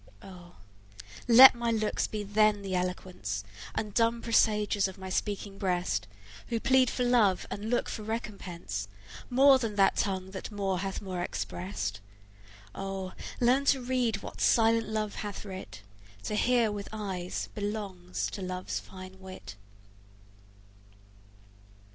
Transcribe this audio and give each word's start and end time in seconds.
O! 0.23 0.55
let 1.27 1.53
my 1.53 1.69
looks 1.69 2.07
be 2.07 2.23
then 2.23 2.63
the 2.63 2.73
eloquence 2.73 3.43
And 3.75 3.93
dumb 3.93 4.23
presagers 4.23 4.87
of 4.87 4.97
my 4.97 5.11
speaking 5.11 5.59
breast, 5.59 6.07
Who 6.47 6.59
plead 6.59 6.89
for 6.89 7.03
love, 7.03 7.45
and 7.51 7.69
look 7.69 7.87
for 7.87 8.01
recompense, 8.01 8.87
More 9.29 9.59
than 9.59 9.75
that 9.75 9.97
tongue 9.97 10.31
that 10.31 10.49
more 10.51 10.79
hath 10.79 11.03
more 11.03 11.21
express'd. 11.21 11.99
O! 12.73 13.13
learn 13.39 13.65
to 13.65 13.79
read 13.79 14.23
what 14.23 14.41
silent 14.41 14.89
love 14.89 15.17
hath 15.21 15.45
writ: 15.45 15.83
To 16.23 16.33
hear 16.35 16.71
with 16.71 16.89
eyes 16.91 17.49
belongs 17.53 18.27
to 18.31 18.41
love's 18.41 18.79
fine 18.79 19.19
wit. 19.19 19.53